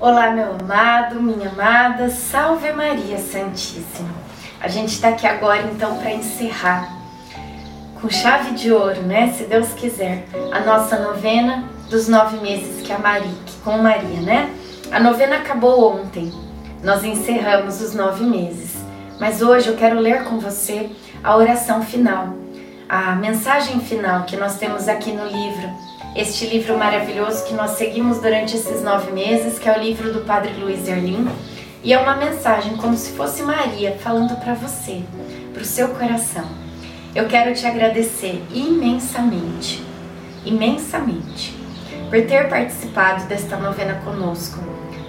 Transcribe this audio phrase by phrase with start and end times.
[0.00, 4.08] Olá, meu amado, minha amada, salve Maria Santíssima.
[4.58, 6.90] A gente está aqui agora então para encerrar
[8.00, 9.30] com chave de ouro, né?
[9.36, 14.22] Se Deus quiser, a nossa novena dos nove meses que a Maria, que com Maria,
[14.22, 14.50] né?
[14.90, 16.32] A novena acabou ontem.
[16.82, 18.76] Nós encerramos os nove meses,
[19.20, 20.88] mas hoje eu quero ler com você
[21.22, 22.32] a oração final,
[22.88, 25.68] a mensagem final que nós temos aqui no livro
[26.14, 30.20] este livro maravilhoso que nós seguimos durante esses nove meses, que é o livro do
[30.20, 31.28] Padre Luiz Erlim.
[31.82, 35.02] E é uma mensagem como se fosse Maria falando para você,
[35.52, 36.44] para o seu coração.
[37.14, 39.82] Eu quero te agradecer imensamente,
[40.44, 41.54] imensamente,
[42.10, 44.60] por ter participado desta novena conosco.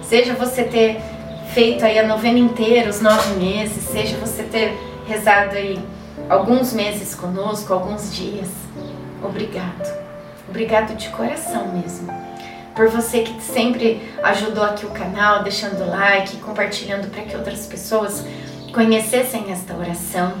[0.02, 1.00] Seja você ter
[1.52, 4.72] feito aí a novena inteira, os nove meses, seja você ter
[5.06, 5.78] rezado aí
[6.28, 8.48] alguns meses conosco, alguns dias.
[9.22, 10.01] Obrigado.
[10.52, 12.12] Obrigado de coração mesmo.
[12.76, 18.22] Por você que sempre ajudou aqui o canal, deixando like, compartilhando para que outras pessoas
[18.70, 20.34] conhecessem esta oração.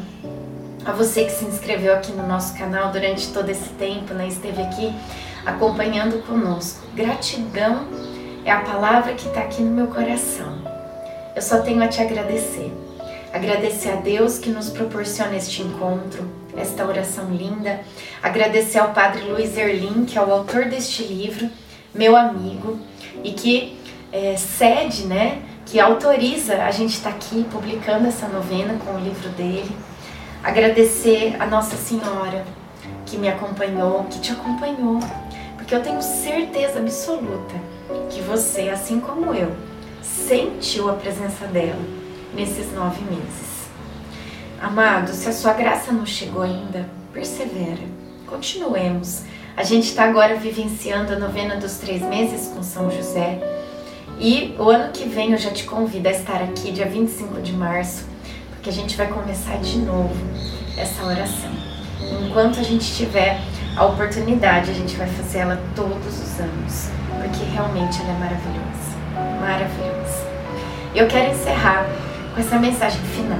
[0.84, 4.28] A você que se inscreveu aqui no nosso canal durante todo esse tempo, né?
[4.28, 4.94] esteve aqui
[5.46, 6.86] acompanhando conosco.
[6.94, 7.88] Gratidão
[8.44, 10.58] é a palavra que está aqui no meu coração.
[11.34, 12.70] Eu só tenho a te agradecer.
[13.32, 17.80] Agradecer a Deus que nos proporciona este encontro, esta oração linda.
[18.22, 21.48] Agradecer ao Padre Luiz Erlim, que é o autor deste livro,
[21.94, 22.78] meu amigo,
[23.24, 23.78] e que
[24.12, 29.00] é, cede, né, que autoriza a gente estar tá aqui publicando essa novena com o
[29.00, 29.74] livro dele.
[30.44, 32.44] Agradecer a Nossa Senhora,
[33.06, 35.00] que me acompanhou, que te acompanhou,
[35.56, 37.54] porque eu tenho certeza absoluta
[38.10, 39.52] que você, assim como eu,
[40.02, 42.01] sentiu a presença dela
[42.34, 43.52] nesses nove meses.
[44.60, 47.82] Amado, se a sua graça não chegou ainda, persevera,
[48.26, 49.22] continuemos.
[49.56, 53.40] A gente está agora vivenciando a novena dos três meses com São José.
[54.18, 57.52] E o ano que vem eu já te convido a estar aqui, dia 25 de
[57.52, 58.06] março,
[58.50, 60.14] porque a gente vai começar de novo
[60.76, 61.50] essa oração.
[62.24, 63.40] Enquanto a gente tiver
[63.76, 66.88] a oportunidade, a gente vai fazer ela todos os anos,
[67.20, 68.92] porque realmente ela é maravilhosa.
[69.40, 70.32] Maravilhosa.
[70.94, 71.84] Eu quero encerrar
[72.34, 73.38] com essa mensagem final.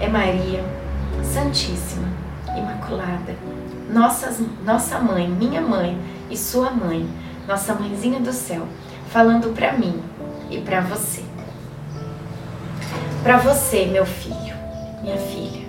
[0.00, 0.64] É Maria,
[1.22, 2.08] Santíssima,
[2.56, 3.34] Imaculada,
[3.90, 5.98] nossas, nossa mãe, minha mãe
[6.30, 7.08] e sua mãe,
[7.48, 8.66] nossa mãezinha do céu,
[9.08, 10.00] falando para mim
[10.50, 11.22] e para você.
[13.22, 14.54] Para você, meu filho,
[15.02, 15.66] minha filha,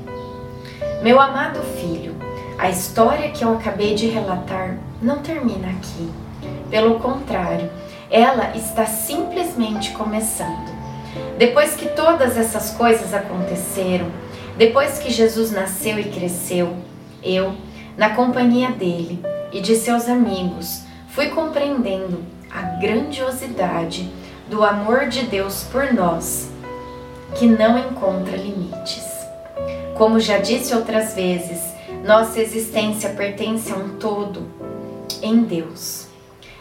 [1.01, 2.15] meu amado filho,
[2.59, 6.11] a história que eu acabei de relatar não termina aqui.
[6.69, 7.69] Pelo contrário,
[8.11, 10.84] ela está simplesmente começando.
[11.37, 14.07] Depois que todas essas coisas aconteceram,
[14.57, 16.75] depois que Jesus nasceu e cresceu,
[17.21, 17.55] eu,
[17.97, 24.09] na companhia dele e de seus amigos, fui compreendendo a grandiosidade
[24.49, 26.49] do amor de Deus por nós,
[27.35, 29.05] que não encontra limites.
[29.95, 31.61] Como já disse outras vezes,
[32.05, 34.47] nossa existência pertence a um todo
[35.21, 36.07] em Deus.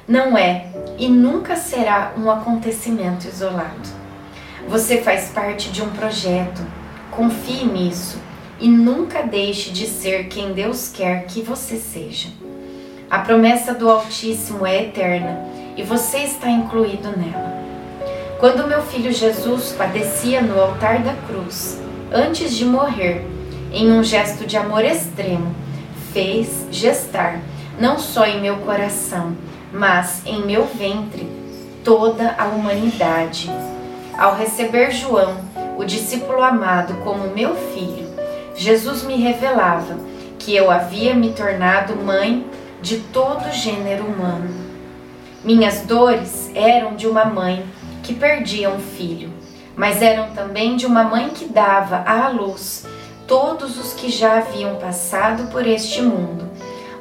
[0.07, 0.67] Não é
[0.99, 3.94] e nunca será um acontecimento isolado.
[4.69, 6.63] Você faz parte de um projeto.
[7.11, 8.19] Confie nisso
[8.59, 12.29] e nunca deixe de ser quem Deus quer que você seja.
[13.11, 17.63] A promessa do Altíssimo é eterna e você está incluído nela.
[18.41, 21.81] Quando meu filho Jesus padecia no altar da cruz,
[22.13, 23.25] antes de morrer,
[23.73, 25.55] em um gesto de amor extremo,
[26.13, 27.41] fez gestar,
[27.79, 29.37] não só em meu coração,
[29.73, 31.29] mas em meu ventre,
[31.85, 33.51] toda a humanidade
[34.19, 35.37] ao receber João,
[35.77, 38.09] o discípulo amado, como meu filho,
[38.55, 39.99] Jesus me revelava
[40.39, 42.47] que eu havia me tornado mãe
[42.81, 44.49] de todo gênero humano.
[45.43, 47.65] Minhas dores eram de uma mãe
[48.03, 49.33] que perdia um filho,
[49.77, 52.87] mas eram também de uma mãe que dava à luz
[53.27, 56.49] todos os que já haviam passado por este mundo,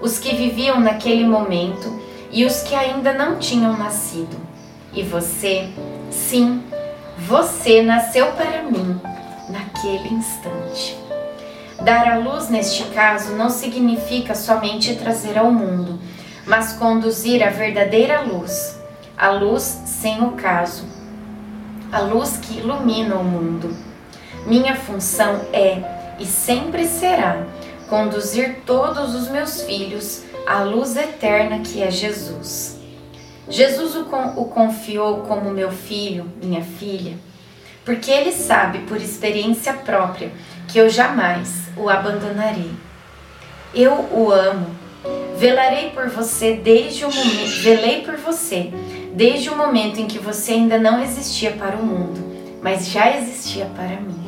[0.02, 2.02] os que viviam naquele momento
[2.32, 4.36] e os que ainda não tinham nascido.
[4.94, 5.70] E você,
[6.10, 6.64] sim,
[7.18, 9.00] você nasceu para mim
[9.50, 10.98] naquele instante.
[11.82, 16.00] Dar à luz, neste caso, não significa somente trazer ao mundo,
[16.46, 18.80] mas conduzir a verdadeira luz,
[19.18, 20.86] a luz sem o caso,
[21.92, 23.76] a luz que ilumina o mundo.
[24.46, 27.46] Minha função é e sempre será
[27.90, 32.83] conduzir todos os meus filhos à luz eterna que é Jesus.
[33.50, 37.18] Jesus o confiou como meu filho, minha filha,
[37.84, 40.32] porque ele sabe por experiência própria
[40.68, 42.72] que eu jamais o abandonarei.
[43.74, 44.68] Eu o amo.
[45.38, 48.72] Velarei por você desde o momento, velei por você
[49.14, 52.24] desde o momento em que você ainda não existia para o mundo,
[52.62, 54.24] mas já existia para mim.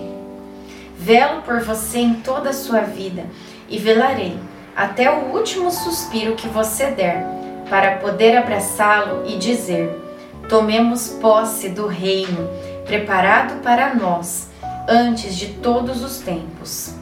[0.98, 3.26] Velo por você em toda a sua vida
[3.70, 4.38] e velarei
[4.76, 7.26] até o último suspiro que você der,
[7.70, 10.02] para poder abraçá-lo e dizer:
[10.50, 12.50] Tomemos posse do reino
[12.86, 14.50] preparado para nós
[14.88, 16.94] antes de todos os tempos.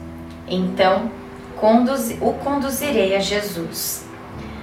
[0.48, 1.10] Então,
[1.56, 4.04] conduzi o conduzirei a Jesus.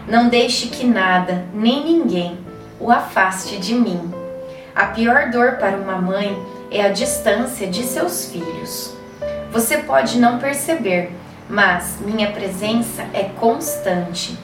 [0.07, 2.39] Não deixe que nada, nem ninguém,
[2.79, 4.11] o afaste de mim.
[4.75, 6.37] A pior dor para uma mãe
[6.71, 8.95] é a distância de seus filhos.
[9.51, 11.11] Você pode não perceber,
[11.49, 14.37] mas minha presença é constante.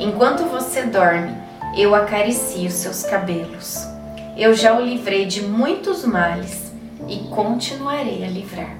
[0.00, 1.36] Enquanto você dorme,
[1.76, 3.86] eu acaricio seus cabelos.
[4.34, 6.72] Eu já o livrei de muitos males
[7.06, 8.74] e continuarei a livrar.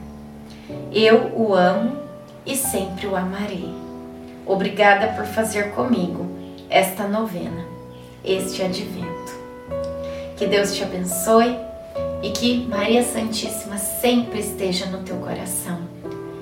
[0.90, 1.98] Eu o amo
[2.46, 3.68] e sempre o amarei.
[4.46, 6.26] Obrigada por fazer comigo
[6.70, 7.66] esta novena,
[8.24, 9.38] este advento.
[10.38, 11.54] Que Deus te abençoe
[12.22, 15.80] e que Maria Santíssima sempre esteja no teu coração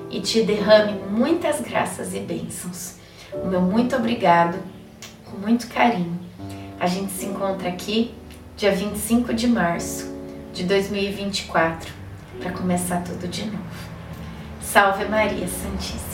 [0.09, 2.98] e te derrame muitas graças e bênçãos.
[3.33, 4.57] O meu muito obrigado,
[5.25, 6.19] com muito carinho.
[6.79, 8.13] A gente se encontra aqui
[8.57, 10.11] dia 25 de março
[10.53, 11.91] de 2024
[12.39, 13.63] para começar tudo de novo.
[14.61, 16.08] Salve Maria Santíssima.